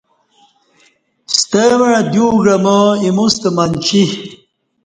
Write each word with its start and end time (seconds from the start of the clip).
ستمع 1.37 1.93
دیو 2.11 2.25
ا 2.35 2.37
گعاماں 2.43 2.85
ایموستہ 3.03 3.49
منچی 3.55 4.03